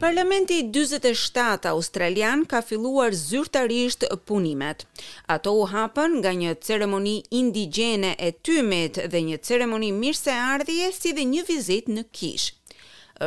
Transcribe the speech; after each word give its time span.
Parlamenti 0.00 0.62
47 0.72 1.66
australian 1.68 2.44
ka 2.44 2.62
filluar 2.62 3.12
zyrtarisht 3.12 4.04
punimet. 4.26 4.86
Ato 5.28 5.52
u 5.52 5.66
hapën 5.68 6.14
nga 6.22 6.32
një 6.32 6.54
ceremoni 6.64 7.16
indigjene 7.30 8.14
e 8.18 8.30
tymit 8.32 8.96
dhe 9.12 9.20
një 9.26 9.38
ceremoni 9.48 9.90
mirëseardhje 9.92 10.86
si 11.00 11.12
dhe 11.12 11.26
një 11.34 11.42
vizitë 11.50 11.92
në 11.98 12.06
Kish. 12.16 12.46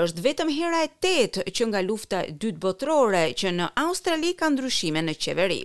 Është 0.01 0.25
vetëm 0.25 0.49
hera 0.57 0.81
e 0.87 0.89
tetë 1.05 1.45
që 1.53 1.69
nga 1.69 1.83
lufta 1.85 2.23
e 2.25 2.33
dytë 2.41 2.63
botërore 2.65 3.21
që 3.37 3.53
në 3.59 3.69
Australi 3.85 4.33
ka 4.39 4.49
ndryshime 4.49 5.05
në 5.05 5.13
qeveri. 5.25 5.61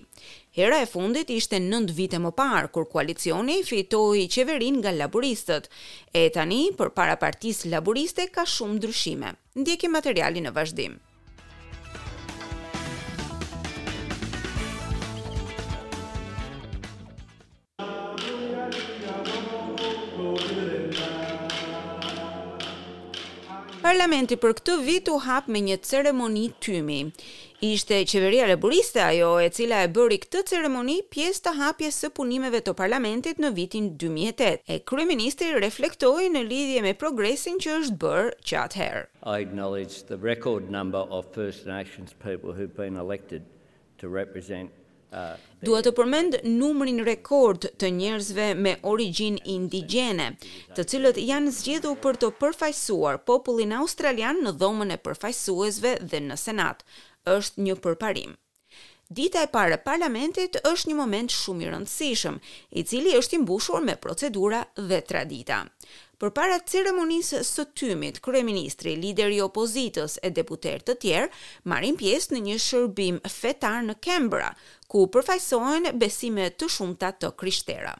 Hera 0.58 0.82
e 0.84 0.90
fundit 0.92 1.28
ishte 1.30 1.56
9 1.64 1.94
vite 2.02 2.20
më 2.20 2.34
parë 2.36 2.68
kur 2.74 2.84
koalicioni 2.92 3.62
fitoi 3.64 4.26
qeverinë 4.34 4.82
nga 4.84 4.92
laburistët 5.00 5.70
e 6.18 6.26
tani 6.36 6.60
për 6.80 6.92
para 6.98 7.16
partisë 7.24 7.72
laburiste 7.72 8.28
ka 8.36 8.44
shumë 8.56 8.76
ndryshime 8.82 9.32
ndjeki 9.58 9.88
materialin 9.90 10.46
në 10.46 10.54
vazhdim. 10.58 10.96
Parlamenti 23.88 24.36
për 24.36 24.52
këtë 24.58 24.72
vit 24.84 25.06
u 25.08 25.14
hap 25.26 25.46
me 25.54 25.60
një 25.64 25.74
ceremoni 25.88 26.40
tymi. 26.64 26.96
Ishte 27.68 28.00
qeveria 28.10 28.48
laboriste 28.50 29.00
ajo 29.04 29.28
e 29.40 29.46
cila 29.58 29.78
e 29.86 29.88
bëri 29.96 30.18
këtë 30.24 30.42
ceremoni 30.50 30.96
pjesë 31.14 31.42
të 31.46 31.54
hapjes 31.60 32.00
së 32.04 32.10
punimeve 32.18 32.60
të 32.66 32.74
parlamentit 32.82 33.40
në 33.40 33.52
vitin 33.56 33.86
2008. 34.04 34.60
E 34.72 34.80
kryeministri 34.92 35.48
reflektoi 35.64 36.28
në 36.34 36.42
lidhje 36.50 36.82
me 36.84 36.92
progresin 37.04 37.56
që 37.64 37.78
është 37.80 37.96
bërë 38.04 38.26
që 38.50 38.58
atëherë. 38.66 39.04
I 39.32 39.38
acknowledge 39.46 40.02
the 40.12 40.20
record 40.26 40.68
number 40.76 41.06
of 41.20 41.32
First 41.38 41.64
Nations 41.72 42.12
people 42.26 42.52
who've 42.52 42.76
been 42.82 43.00
elected 43.06 43.48
to 44.02 44.12
represent 44.20 44.74
Dua 45.64 45.80
të 45.82 45.92
përmend 45.96 46.36
numrin 46.44 46.98
rekord 47.06 47.66
të 47.80 47.90
njerëzve 47.98 48.48
me 48.64 48.74
origjin 48.90 49.38
indigjene, 49.56 50.30
të 50.76 50.84
cilët 50.92 51.20
janë 51.22 51.52
zgjedhur 51.58 51.96
për 52.04 52.18
të 52.22 52.32
përfaqësuar 52.42 53.20
popullin 53.28 53.72
australian 53.80 54.42
në 54.44 54.52
dhomën 54.60 54.92
e 54.96 55.00
përfaqësuesve 55.06 55.94
dhe 56.12 56.20
në 56.28 56.36
Senat. 56.44 56.84
Është 57.28 57.64
një 57.66 57.78
përparim. 57.84 58.36
Dita 59.10 59.40
e 59.42 59.48
parë 59.48 59.78
e 59.78 59.82
parlamentit 59.84 60.58
është 60.68 60.90
një 60.90 60.94
moment 60.96 61.32
shumë 61.32 61.64
i 61.64 61.68
rëndësishëm, 61.72 62.36
i 62.78 62.82
cili 62.84 63.14
është 63.16 63.36
i 63.36 63.38
mbushur 63.44 63.80
me 63.84 63.94
procedura 64.00 64.60
dhe 64.76 65.00
tradita. 65.08 65.62
Përpara 66.18 66.56
ceremonisë 66.66 67.40
së 67.46 67.64
tymit, 67.78 68.18
kryeministri, 68.26 68.96
lideri 68.98 69.36
i 69.38 69.42
opozitës 69.44 70.16
e 70.26 70.32
deputetë 70.34 70.82
të 70.88 70.96
tjerë 71.04 71.28
marrin 71.70 71.96
pjesë 72.00 72.34
në 72.34 72.40
një 72.48 72.56
shërbim 72.64 73.20
fetar 73.32 73.84
në 73.86 73.94
Canberra, 74.04 74.48
ku 74.90 75.04
përfaqësohen 75.14 75.90
besime 76.00 76.46
të 76.58 76.68
shumta 76.72 77.10
të 77.20 77.28
kryshtera. 77.40 77.92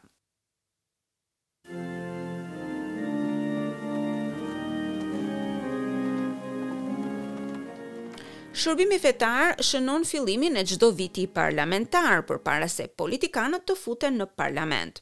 Shërbimi 8.59 8.97
fetar 8.99 9.53
shënon 9.63 10.03
fillimin 10.09 10.57
e 10.59 10.63
gjdo 10.67 10.89
viti 10.97 11.27
parlamentar 11.37 12.23
për 12.27 12.41
para 12.43 12.67
se 12.67 12.89
politikanët 13.01 13.63
të 13.69 13.75
futen 13.79 14.17
në 14.19 14.27
parlament. 14.41 14.97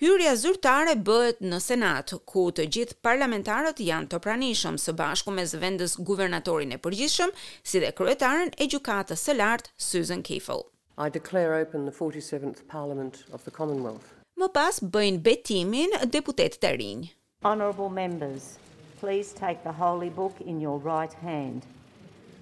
Hyrja 0.00 0.30
zyrtare 0.40 0.94
bëhet 1.08 1.42
në 1.44 1.58
Senat, 1.60 2.14
ku 2.24 2.46
të 2.56 2.64
gjithë 2.72 2.96
parlamentarët 3.04 3.82
janë 3.84 4.08
të 4.14 4.22
pranishëm 4.24 4.78
së 4.80 4.94
bashku 4.96 5.34
me 5.36 5.44
zëvendës 5.50 5.98
guvernatorin 6.08 6.72
e 6.72 6.80
përgjithshëm, 6.86 7.34
si 7.68 7.82
dhe 7.84 7.92
kryetaren 7.98 8.54
e 8.56 8.70
gjukatës 8.72 9.26
së 9.28 9.36
lartë, 9.42 9.74
Susan 9.76 10.22
Kiefel. 10.22 10.64
I 11.00 11.08
declare 11.08 11.54
open 11.54 11.86
the 11.86 11.92
47th 11.92 12.66
Parliament 12.68 13.14
of 13.34 13.40
the 13.46 13.50
Commonwealth. 13.58 14.08
Më 14.40 14.48
pas 14.56 14.76
bëjnë 14.96 15.22
betimin 15.24 15.94
deputetët 16.16 16.66
e 16.68 16.72
rinj. 16.76 17.06
Honorable 17.42 17.88
members, 17.88 18.58
please 19.00 19.32
take 19.32 19.64
the 19.64 19.72
holy 19.80 20.10
book 20.10 20.36
in 20.44 20.60
your 20.60 20.76
right 20.76 21.14
hand. 21.24 21.64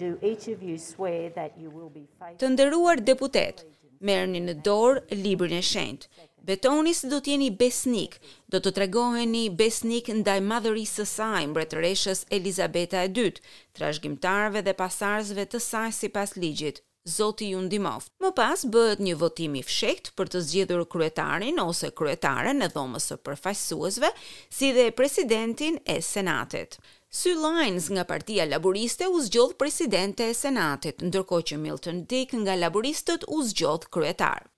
Do 0.02 0.18
each 0.30 0.48
of 0.54 0.58
you 0.68 0.74
swear 0.78 1.30
that 1.38 1.54
you 1.62 1.70
will 1.70 1.86
be 1.86 2.02
faithful? 2.18 2.40
Të 2.42 2.50
nderuar 2.56 3.04
deputet, 3.12 3.62
merrni 4.10 4.42
në 4.48 4.56
dorë 4.66 5.04
librin 5.22 5.54
e 5.60 5.62
shenjtë. 5.70 6.10
Betoni 6.50 6.96
se 6.98 7.12
do 7.12 7.22
t'jeni 7.22 7.52
besnik. 7.62 8.18
Do 8.50 8.58
të 8.62 8.74
tregoheni 8.80 9.44
besnik 9.62 10.10
ndaj 10.24 10.40
madhërisë 10.50 10.94
së 11.04 11.08
saj, 11.14 11.46
mbretëreshës 11.54 12.26
Elizabeta 12.40 13.06
II, 13.06 13.38
trashëgimtarëve 13.78 14.66
dhe 14.66 14.76
pasardhësve 14.82 15.46
të 15.54 15.62
saj 15.70 15.92
sipas 16.02 16.34
ligjit. 16.42 16.82
Zoti 17.06 17.46
ju 17.50 17.60
ndihmoft. 17.62 18.10
Më 18.20 18.32
pas 18.36 18.64
bëhet 18.66 18.98
një 19.00 19.14
votim 19.22 19.54
i 19.56 19.62
fshehtë 19.62 20.12
për 20.18 20.30
të 20.32 20.40
zgjedhur 20.48 20.82
kryetarin 20.92 21.60
ose 21.62 21.90
kryetaren 21.98 22.64
e 22.64 22.68
dhomës 22.74 23.06
së 23.10 23.16
përfaqësuesve, 23.26 24.10
si 24.58 24.72
dhe 24.76 24.88
presidentin 24.98 25.78
e 25.86 26.00
Senatit. 26.04 26.76
Sue 27.20 27.36
Lines 27.38 27.86
nga 27.94 28.04
Partia 28.04 28.44
Laboriste 28.46 29.06
u 29.14 29.22
zgjodh 29.28 29.54
presidente 29.62 30.26
e 30.26 30.34
Senatit, 30.34 31.00
ndërkohë 31.08 31.46
që 31.52 31.60
Milton 31.62 32.02
Dick 32.10 32.34
nga 32.42 32.58
Laboristët 32.58 33.24
u 33.28 33.38
zgjodh 33.46 33.88
kryetar. 33.94 34.48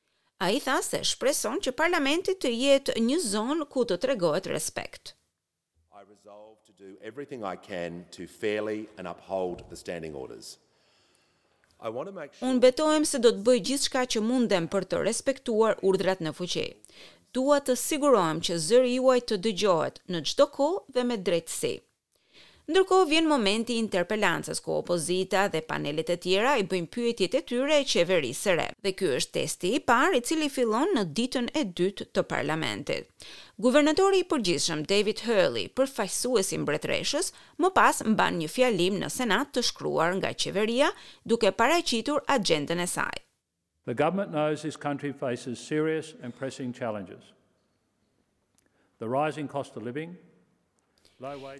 Ai 0.40 0.58
tha 0.64 0.80
se 0.82 1.02
shpreson 1.04 1.60
që 1.60 1.76
parlamenti 1.76 2.34
të 2.40 2.50
jetë 2.62 2.96
një 3.06 3.18
zonë 3.28 3.68
ku 3.72 3.84
të 3.84 4.00
tregohet 4.02 4.48
respekt. 4.56 5.12
I 5.92 6.02
resolve 6.08 6.56
to 6.66 6.72
do 6.82 6.90
everything 7.10 7.44
I 7.44 7.54
can 7.68 8.06
to 8.16 8.26
fairly 8.26 8.88
and 8.96 9.06
uphold 9.06 9.68
the 9.68 9.76
standing 9.76 10.14
orders. 10.16 10.56
Unë 11.88 12.60
betohem 12.62 13.04
se 13.10 13.18
do 13.26 13.30
të 13.36 13.44
bëj 13.46 13.54
gjithçka 13.68 14.02
që 14.14 14.20
mundem 14.24 14.66
për 14.74 14.84
të 14.90 15.00
respektuar 15.06 15.78
urdhrat 15.90 16.20
në 16.26 16.34
fuqi. 16.40 16.66
Dua 17.38 17.60
të 17.68 17.76
sigurohem 17.84 18.40
që 18.48 18.58
zëri 18.66 18.94
juaj 18.94 19.18
të 19.30 19.40
dëgjohet 19.48 20.00
në 20.16 20.22
çdo 20.32 20.46
kohë 20.58 20.84
dhe 20.98 21.04
me 21.12 21.16
drejtësi. 21.28 21.72
Ndërkohë 22.70 23.06
vjen 23.10 23.26
momenti 23.26 23.74
i 23.74 23.80
interpelancës 23.82 24.60
ku 24.62 24.76
opozita 24.78 25.46
dhe 25.50 25.58
panelet 25.70 26.10
e 26.14 26.16
tjera 26.22 26.52
i 26.60 26.66
bëjnë 26.70 26.90
pyetjet 26.94 27.32
e 27.34 27.40
tyre 27.50 27.78
e 27.82 27.86
qeverisë 27.92 28.44
së 28.46 28.52
re. 28.60 28.66
Dhe 28.86 28.92
ky 28.98 29.08
është 29.16 29.34
testi 29.36 29.70
i 29.74 29.80
parë 29.90 30.20
i 30.20 30.22
cili 30.28 30.46
fillon 30.56 30.92
në 30.94 31.02
ditën 31.18 31.48
e 31.58 31.64
dytë 31.80 32.06
të 32.14 32.24
parlamentit. 32.30 33.10
Guvernatori 33.66 34.20
i 34.22 34.28
përgjithshëm 34.34 34.84
David 34.92 35.24
Hurley, 35.26 35.66
përfaqësuesi 35.80 36.60
i 36.60 36.62
mbretëreshës, 36.62 37.32
më 37.64 37.72
pas 37.80 38.04
mban 38.12 38.38
një 38.44 38.52
fjalim 38.54 39.00
në 39.02 39.10
Senat 39.16 39.50
të 39.56 39.66
shkruar 39.72 40.14
nga 40.20 40.30
qeveria, 40.44 40.92
duke 41.32 41.50
paraqitur 41.62 42.22
agjendën 42.38 42.84
e 42.86 42.90
saj. 42.96 43.10
The 43.90 43.98
government 44.04 44.30
knows 44.30 44.62
this 44.62 44.78
country 44.88 45.10
faces 45.26 45.58
serious 45.72 46.14
and 46.22 46.38
pressing 46.38 46.70
challenges. 46.82 47.32
The 49.02 49.08
rising 49.18 49.50
cost 49.56 49.74
of 49.76 49.82
living, 49.82 50.14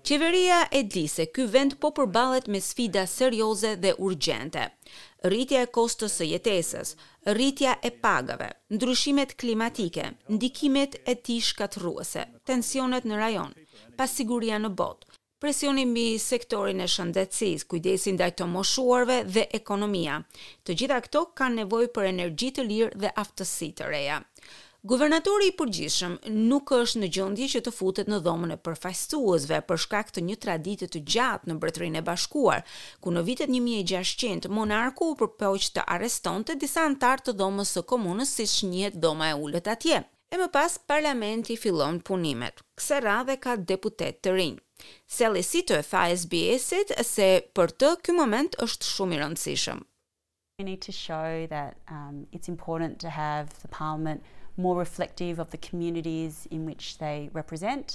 Qeveria 0.02 0.68
e 0.68 0.84
di 0.86 1.06
se 1.06 1.26
ky 1.30 1.44
vend 1.44 1.74
po 1.80 1.90
përballet 1.92 2.46
me 2.48 2.60
sfida 2.64 3.02
serioze 3.06 3.74
dhe 3.76 3.92
urgjente. 4.00 4.62
Rritja 5.24 5.60
e 5.66 5.68
kostos 5.68 6.14
së 6.16 6.30
jetesës, 6.30 6.94
rritja 7.36 7.74
e 7.84 7.90
pagave, 7.90 8.48
ndryshimet 8.72 9.34
klimatike, 9.36 10.06
ndikimet 10.32 10.96
e 11.04 11.14
tij 11.20 11.42
shkatrruese, 11.50 12.24
tensionet 12.48 13.04
në 13.04 13.20
rajon, 13.20 13.52
pasiguria 14.00 14.56
në 14.64 14.72
botë, 14.80 15.12
presioni 15.44 15.84
mbi 15.92 16.06
sektorin 16.24 16.80
e 16.80 16.88
shëndetësisë, 16.94 17.68
kujdesi 17.68 18.16
ndaj 18.16 18.30
të 18.40 18.48
moshuarve 18.54 19.18
dhe 19.28 19.44
ekonomia. 19.60 20.22
Të 20.64 20.72
gjitha 20.80 21.02
këto 21.04 21.24
kanë 21.36 21.60
nevojë 21.60 21.92
për 21.98 22.08
energji 22.14 22.50
të 22.56 22.66
lirë 22.72 22.96
dhe 23.04 23.12
aftësi 23.26 23.72
të 23.80 23.92
reja. 23.92 24.20
Guvernatori 24.80 25.50
i 25.50 25.52
përgjithshëm 25.60 26.14
nuk 26.48 26.70
është 26.72 27.02
në 27.02 27.08
gjendje 27.12 27.46
që 27.52 27.60
të 27.66 27.72
futet 27.76 28.06
në 28.08 28.18
dhomën 28.24 28.54
e 28.54 28.56
përfaqësuesve 28.64 29.58
për 29.68 29.80
shkak 29.84 30.12
të 30.16 30.22
një 30.24 30.36
tradite 30.40 30.88
të 30.88 31.02
gjatë 31.12 31.50
në 31.50 31.56
Mbretërinë 31.58 32.00
e 32.00 32.02
Bashkuar, 32.06 32.62
ku 33.04 33.12
në 33.12 33.22
vitet 33.26 33.52
1600 33.52 34.48
monarku 34.60 35.10
u 35.12 35.18
përpoq 35.20 35.66
të 35.76 35.84
arrestonte 35.96 36.56
disa 36.62 36.86
anëtar 36.88 37.20
të 37.28 37.36
dhomës 37.42 37.74
së 37.76 37.82
komunës 37.92 38.32
siç 38.40 38.56
njihet 38.70 38.96
doma 39.04 39.28
e 39.28 39.36
ulët 39.36 39.68
atje. 39.74 40.00
E 40.32 40.36
më 40.40 40.48
pas 40.54 40.78
parlamenti 40.88 41.58
fillon 41.60 42.00
punimet. 42.06 42.56
Kësaj 42.80 43.00
radhe 43.04 43.36
ka 43.42 43.58
deputet 43.60 44.22
të 44.24 44.32
rinj. 44.38 44.56
Sally 45.04 45.44
Sito 45.44 45.76
e 45.76 45.84
tha 45.84 46.08
SBS-it 46.16 46.94
se 47.04 47.28
për 47.52 47.76
të 47.80 47.92
ky 48.06 48.16
moment 48.16 48.56
është 48.64 48.92
shumë 48.94 49.18
i 49.18 49.24
rëndësishëm. 49.26 49.78
We 50.60 50.64
need 50.70 50.80
to 50.88 50.92
show 51.04 51.44
that 51.52 51.76
um 51.98 52.24
it's 52.32 52.48
important 52.56 52.96
to 53.04 53.10
have 53.20 53.52
the 53.60 53.68
parliament 53.68 54.24
more 54.60 54.76
reflective 54.78 55.38
of 55.40 55.50
the 55.50 55.56
communities 55.58 56.46
in 56.50 56.64
which 56.66 56.86
they 56.98 57.28
represent. 57.32 57.88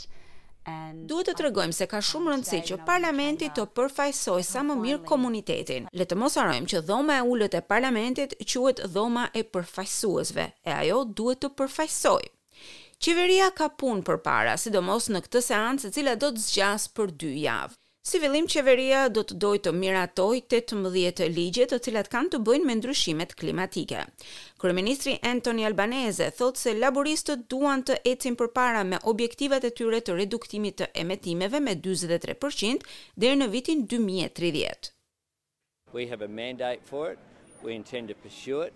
Duhet 1.06 1.28
të 1.30 1.36
tregojmë 1.44 1.76
se 1.78 1.86
ka 1.92 2.00
shumë 2.02 2.32
rëndësi 2.34 2.60
që 2.72 2.78
parlamenti 2.88 3.52
të 3.54 3.68
përfaqësoj 3.78 4.40
sa 4.48 4.64
më 4.66 4.78
mirë 4.80 5.02
komunitetin. 5.12 5.86
Le 5.94 6.08
të 6.10 6.18
mos 6.18 6.40
harojmë 6.42 6.70
që 6.72 6.82
dhoma 6.88 7.20
e 7.20 7.26
ulët 7.34 7.58
e 7.60 7.62
parlamentit 7.74 8.34
quhet 8.42 8.82
dhoma 8.96 9.28
e 9.38 9.44
përfaqësuesve, 9.54 10.48
e 10.66 10.74
ajo 10.80 11.04
duhet 11.20 11.44
të 11.46 11.54
përfaqësoj. 11.60 12.24
Qeveria 13.06 13.52
ka 13.54 13.70
punë 13.78 14.08
përpara, 14.08 14.58
sidomos 14.58 15.12
në 15.14 15.22
këtë 15.28 15.44
seancë 15.52 15.86
e 15.92 15.96
cila 16.00 16.18
do 16.26 16.34
të 16.34 16.48
zgjas 16.48 16.90
për 16.98 17.14
dy 17.24 17.36
javë. 17.46 17.78
Si 18.06 18.20
fillim 18.22 18.46
qeveria 18.54 18.98
do 19.10 19.24
të 19.26 19.36
dorëtojë 19.42 19.62
të 19.66 19.72
miratojë 19.76 20.42
18 20.56 21.32
ligjet 21.38 21.72
të 21.74 21.80
cilat 21.88 22.10
kanë 22.16 22.30
të 22.36 22.40
bëjnë 22.50 22.68
me 22.70 22.76
ndryshimet 22.80 23.32
klimatike. 23.40 24.04
Kryeministri 24.62 25.16
Anthony 25.30 25.64
Albanese 25.70 26.28
thotë 26.42 26.62
se 26.66 26.76
laboristët 26.84 27.48
duan 27.54 27.82
të 27.88 27.96
ecin 28.12 28.38
përpara 28.44 28.84
me 28.92 29.00
objektivat 29.14 29.66
e 29.66 29.74
tyre 29.80 30.04
të 30.06 30.20
reduktimit 30.20 30.78
të 30.84 30.92
emetimeve 31.06 31.64
me 31.70 31.74
43% 31.90 32.86
deri 33.26 33.42
në 33.42 33.50
vitin 33.58 33.82
2030. 33.98 34.94
We 35.98 36.06
have 36.14 36.22
a 36.22 36.30
mandate 36.44 36.86
for 36.92 37.04
it. 37.10 37.18
We 37.66 37.74
intend 37.82 38.14
to 38.14 38.16
pursue 38.28 38.62
it. 38.70 38.74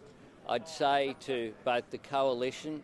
I'd 0.55 0.67
say 0.79 1.13
to 1.27 1.39
both 1.71 1.85
the 1.93 2.01
coalition 2.09 2.81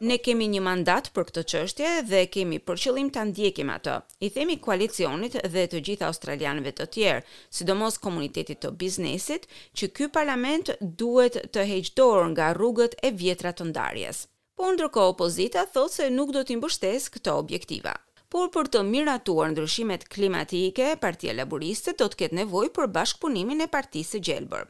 Ne 0.00 0.16
kemi 0.24 0.46
një 0.54 0.60
mandat 0.62 1.08
për 1.16 1.24
këtë 1.30 1.42
qështje 1.52 1.88
dhe 2.10 2.18
kemi 2.36 2.58
për 2.68 2.78
qëllim 2.82 3.08
të 3.16 3.24
ndjekim 3.30 3.72
ato. 3.76 3.94
I 4.26 4.30
themi 4.36 4.56
koalicionit 4.66 5.34
dhe 5.56 5.64
të 5.72 5.80
gjitha 5.88 6.06
Australianve 6.10 6.72
të 6.78 6.86
tjerë, 6.96 7.24
sidomos 7.58 7.98
komunitetit 8.04 8.62
të 8.62 8.70
biznesit, 8.84 9.48
që 9.80 9.90
ky 9.96 10.08
parlament 10.18 10.70
duhet 11.02 11.40
të 11.56 11.66
heqdorë 11.72 12.30
nga 12.36 12.52
rrugët 12.60 12.94
e 13.02 13.10
vjetrat 13.24 13.58
të 13.60 13.68
ndarjes. 13.72 14.22
Po 14.54 14.70
ndërko 14.76 15.08
opozita 15.16 15.66
thot 15.76 15.90
se 15.98 16.10
nuk 16.18 16.30
do 16.38 16.46
t'imbështes 16.50 17.10
këto 17.16 17.38
objektiva 17.44 17.98
por 18.34 18.48
për 18.50 18.66
të 18.74 18.80
miratuar 18.88 19.52
ndryshimet 19.52 20.08
klimatike, 20.10 20.88
Partia 20.98 21.30
Laboriste 21.38 21.92
do 22.00 22.08
të 22.10 22.18
ketë 22.24 22.36
nevojë 22.40 22.72
për 22.74 22.88
bashkëpunimin 22.96 23.62
e 23.62 23.68
Partisë 23.70 24.10
së 24.16 24.20
Gjelbër. 24.28 24.64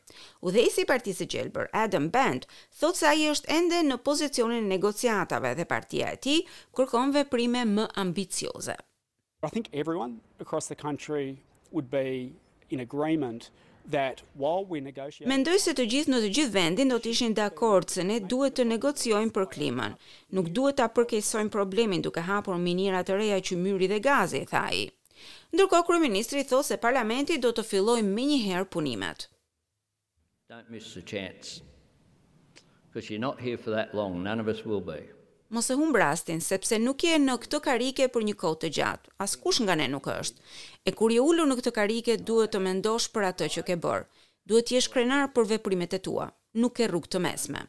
Udhëheqësi 0.45 0.85
i 0.85 0.89
Partisë 0.91 1.23
së 1.23 1.29
Gjelbër, 1.33 1.71
Adam 1.85 2.11
Band, 2.13 2.45
thotë 2.77 3.01
se 3.01 3.09
ai 3.13 3.25
është 3.33 3.49
ende 3.57 3.79
në 3.89 3.97
pozicionin 4.09 4.67
e 4.69 4.73
negociatave 4.75 5.55
dhe 5.57 5.65
partia 5.71 6.13
e 6.13 6.21
tij 6.27 6.43
kërkon 6.77 7.17
veprime 7.17 7.65
më 7.71 7.89
ambicioze. 8.05 8.77
I 9.41 9.49
think 9.49 9.73
everyone 9.73 10.21
across 10.45 10.69
the 10.69 10.77
country 10.85 11.41
would 11.73 11.89
be 11.97 12.35
in 12.69 12.85
agreement 12.85 13.49
Mendoj 15.31 15.57
se 15.63 15.73
të 15.77 15.85
gjithë 15.93 16.13
në 16.13 16.21
të 16.25 16.29
gjithë 16.37 16.53
vendin 16.55 16.93
do 16.93 16.97
të 17.05 17.11
ishin 17.13 17.35
dakord 17.37 17.91
se 17.93 18.05
ne 18.11 18.17
duhet 18.33 18.55
të 18.57 18.65
negociojmë 18.69 19.33
për 19.37 19.47
klimën. 19.55 19.97
Nuk 20.39 20.49
duhet 20.57 20.79
ta 20.81 20.87
përkeqësojmë 20.97 21.53
problemin 21.57 22.05
duke 22.07 22.25
hapur 22.29 22.57
minira 22.63 23.03
të 23.05 23.19
reja 23.21 23.41
që 23.51 23.59
myri 23.65 23.91
dhe 23.93 23.99
gazi, 24.07 24.41
tha 24.53 24.63
ai. 24.73 24.81
Ndërkohë 25.53 25.87
kryeministri 25.91 26.47
thosë 26.55 26.73
se 26.75 26.81
parlamenti 26.87 27.37
do 27.45 27.53
të 27.59 27.67
fillojë 27.73 28.09
menjëherë 28.15 28.71
punimet. 28.77 29.29
Don't 30.55 30.71
miss 30.77 30.95
the 30.97 31.05
chance. 31.15 31.61
Because 32.89 33.11
you're 33.11 33.27
not 33.29 33.41
here 33.49 33.59
for 33.59 33.71
that 33.77 33.95
long, 33.95 34.23
none 34.23 34.41
of 34.41 34.49
us 34.49 34.65
will 34.65 34.81
be 34.81 35.01
mos 35.55 35.69
e 35.71 35.75
humb 35.79 35.97
rastin 36.03 36.41
sepse 36.45 36.79
nuk 36.83 37.05
je 37.07 37.15
në 37.27 37.35
këtë 37.45 37.61
karike 37.67 38.09
për 38.15 38.25
një 38.29 38.35
kohë 38.43 38.59
të 38.65 38.71
gjatë. 38.79 39.13
Askush 39.27 39.61
nga 39.63 39.77
ne 39.79 39.87
nuk 39.93 40.09
është. 40.15 40.43
E 40.91 40.95
kur 40.99 41.15
je 41.15 41.23
ulur 41.31 41.47
në 41.47 41.59
këtë 41.61 41.73
karike, 41.79 42.17
duhet 42.27 42.53
të 42.57 42.63
mendosh 42.67 43.07
për 43.15 43.29
atë 43.31 43.51
që 43.57 43.67
ke 43.71 43.79
bërë. 43.87 44.07
Duhet 44.51 44.69
të 44.71 44.79
jesh 44.79 44.91
krenar 44.97 45.31
për 45.37 45.53
veprimet 45.55 45.95
e 45.95 46.03
tua. 46.09 46.27
Nuk 46.59 46.75
ke 46.81 46.91
rrugë 46.91 47.15
të 47.15 47.25
mesme. 47.31 47.67